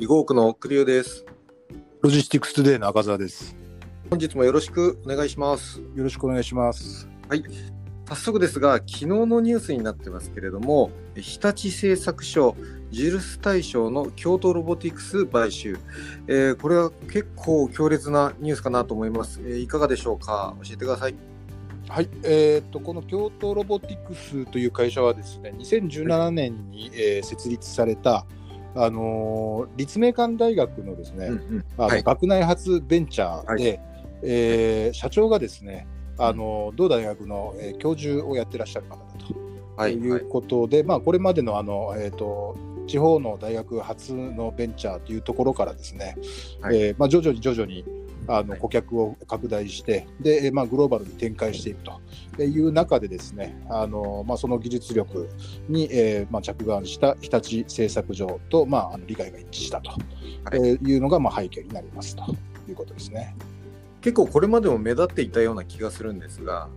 [0.00, 1.26] 囲碁区の栗生です。
[2.00, 3.54] LOGISTICS TODAY の赤澤です。
[4.08, 5.78] 本日もよろしくお願いします。
[5.94, 7.06] よろしくお願いします。
[8.08, 12.56] 早速ですが、昨日のニュースになってますけれども、日立製作所
[12.90, 15.76] JILS 大賞の Kyoto Robotics 買収、
[16.28, 19.42] えーこれは結構強烈なニュースかなと思います。
[19.44, 20.56] えーいかがでしょうか？
[20.62, 21.14] 教えてください。
[21.90, 28.24] はい、えーっとこの Kyoto Robotics という会社はですね、2017年に、えー設立された
[28.74, 31.64] あのー立命館大学のですね、うんうん。
[31.76, 32.02] あのはい。
[32.02, 33.78] 学内発ベンチャーで、は
[34.22, 35.86] えー社長がですね、
[36.18, 39.34] あのー同大学の、えー教授をやってらっしゃる方だと。
[39.76, 42.54] はい、ということで、まあ、これまでのあの、えー、と
[42.86, 46.16] 地方の大学初のベンチャーというところからですね、
[46.60, 46.76] はい。
[46.76, 47.84] えーまあ、徐々に徐々に
[48.28, 48.60] あのはい。
[48.60, 52.00] 顧客を拡大して、でえーまあ、グローバルに展開していくと。
[52.42, 55.28] いう中でですねあの、まあ、その技術力
[55.68, 59.96] に、えーまあ、着眼した日立製作所と、まあ、あの理解が一致したと、は
[60.56, 62.24] いうのが、まあ、背景になりますと。
[62.70, 63.34] いうことですね。
[64.00, 66.68] 結構これまでも目立っていたような気がするんですが、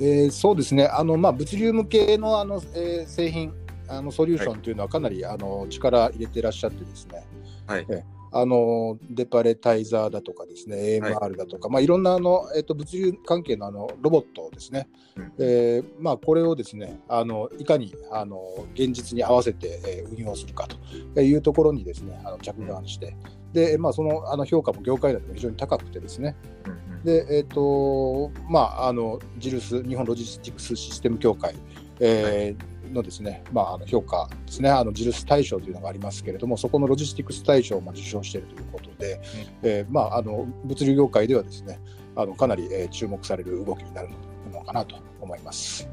[0.00, 3.52] えーそうですね、あのまあ、物流向けのあの、えー製品
[3.88, 7.24] あのソリューションというのはかなり、あの力入れてらっしゃってですね、
[7.66, 7.86] はい。
[7.88, 11.14] えーあのデパレタイザーだとかですね、はい。
[11.14, 15.32] AMR だとか、いまあ、いろんなあの、えー、と物流関係のあのロボットですね、うん。
[15.38, 18.40] えーまあ、これをですねあのいかにあの
[18.74, 20.66] 現実に合わせて、えー運用するか
[21.14, 23.16] というところにですねあの着眼して、
[23.52, 27.04] でまあ、そのあの評価も業界内でも非常に高くてですね、うんうん。
[27.04, 31.54] で、えっ、と、まあ、あの、ジルス、日本ロジスティクスシステム協会、
[32.00, 39.20] えーのですね、まあ、あの評価ですね、あの、ジルス大賞というのがありますけれども、そこのロジスティクス大賞をまあ受賞しているということで、
[39.62, 41.80] えーまあ、あの、物流業界ではですね、
[42.16, 44.08] あの、かなり、えー注目される動きになる
[44.52, 45.88] のかなと思います。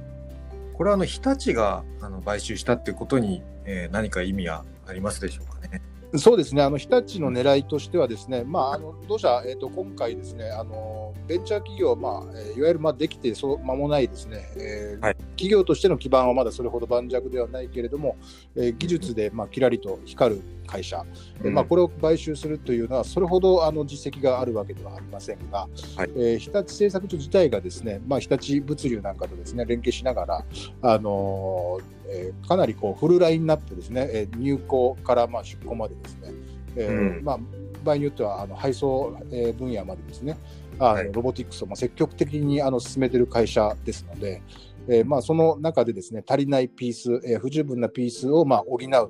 [0.74, 5.82] これはあの日立があの買収したっていうことに、えー何か意味はありますでしょうかね。
[6.18, 15.16] そうですね、あの日立の狙いとしては、ですね、まあ、あの同社、えー、と今回ですね、あのベンチャー企業、まあえーいわゆるまあできてそう間もないですね、えーはい。
[15.32, 18.16] 企業としての基盤はまだそれほど盤石ではないけれども、
[18.56, 21.06] えー技術でまあキラリと光る会社、
[21.40, 26.10] えーまあ、これを買収するというのは、それほどあの実績があるわけではありませんが、はい。
[26.16, 30.46] えー日立製作所自体がですね、まあ、日立物流なんかとですね連携しながら、
[30.82, 36.32] あのーえーかなりこうフルラインナップですね、えー入庫からまあ出庫までですね、
[36.76, 37.24] えーうん。
[37.24, 37.40] まあ、
[37.84, 40.38] 場合によってはあの配送、えー分野までですね
[40.80, 41.12] あの、はい。
[41.12, 44.42] ロボティクスをまあ積極的にあの進めている会社ですので、
[44.88, 49.10] えーまあ、その中でですね足りないピース、えー不十分なピースをまあ補う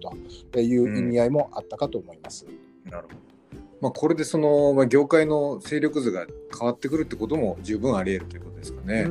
[0.51, 2.45] という意味合いもあったかと思います。
[2.85, 3.35] なるほど。
[3.81, 6.25] まあ、これでその、まあ、業界の勢力図が
[6.57, 9.03] 変わってくるってことも十分あり得るということですかうね。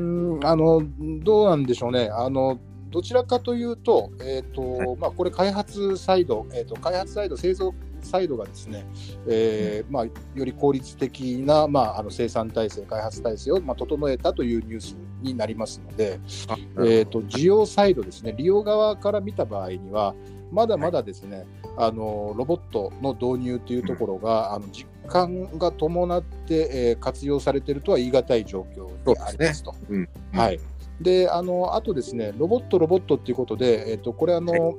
[0.43, 0.83] あの
[1.23, 2.09] どうなんでしょうね。
[2.11, 2.59] あの
[2.91, 8.87] どちらかというと、えーとはいまあ、これ、開発サイド、えーと、開発サイド、製造サイドがですね、
[9.27, 20.15] えーまあ、より効率的な、まあ、あの生産体制、開発体制を、まあ、整えたというニュースになりますので、あえー、と需要サイドですね、利用側から見た場合には、
[20.53, 21.47] まだまだですね、
[21.77, 29.75] あのロボットの導入というところが、あの実感が伴って、えー活用されているとは言い難い状況にありますと。
[29.89, 30.09] うん。
[30.33, 30.61] はい、
[31.01, 34.77] であのあとですね、ロボット、ロボットっていうことで、えー、とこれあの、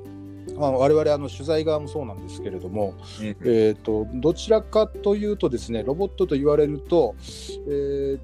[0.57, 3.25] まあ、我々あの取材側もそうなんですけれども、うん。
[3.25, 7.15] えー、とどちらかというとですねロボットと言われると、
[7.67, 8.19] えー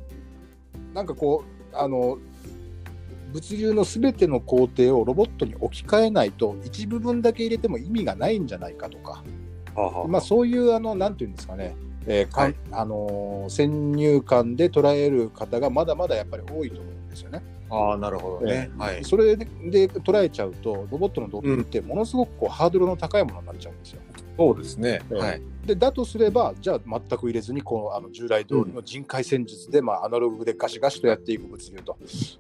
[0.94, 2.18] なんかこうあの
[3.34, 9.24] 物流のすべての工程をロボットに置き換えないと一部分だけ入れても意味がないんじゃないかとか、は
[9.76, 10.08] あはあ。
[10.08, 12.56] まあ、そういうあのなんていうんですかね、えーかんはい。
[12.72, 16.94] あのー先入観で捉える方がまだまだやっぱり多いと思う。
[16.94, 17.44] んですよね。
[17.70, 18.70] ああ、なるほどね。
[18.74, 19.04] えーはい。
[19.04, 24.02] それでで捉えちゃうとロボットの導入ってものすごくこうハードルの高いものになっちゃうんですよ。
[24.38, 25.02] そうですね。
[25.12, 25.42] ええはい。
[25.66, 31.98] でだとすれば、じゃあ全く入れずにこうあの従来通りの人海戦術で、まあ、アナログでガシガシとやっていく物流と、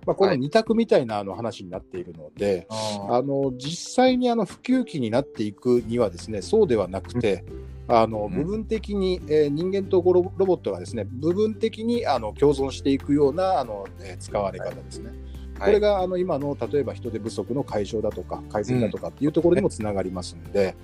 [0.07, 7.45] まあ、このはい二択みたいなあの話になっているので、ああの実際にあの普及期になっていくにはですねそうではなくて、
[7.91, 8.35] あのうん。
[8.35, 15.11] 部分的に、えー人間とロロボットがですね部分的にあの共存していくようなあの、えー使われ方ですね。
[15.59, 20.75] あこれがあの今の例えば人手不足の解消だとか改善だとかっていうところにもつながりますので、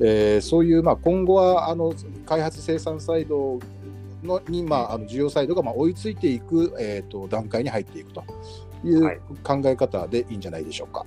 [0.00, 1.92] えーそういうまあ今後はあの
[2.26, 3.58] 開発生産サイド
[4.22, 8.22] のにまああの需要サイドがまあ追いついていく、えー、と段階に入っていくと
[8.84, 9.16] いはい。
[9.16, 11.04] う考え方でいいんじゃないでしょうか。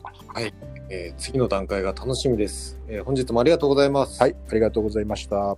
[0.90, 4.22] えー次の段階が楽しみです、えー本日もありがとうございます。
[4.22, 5.58] はい、ありがとうございました。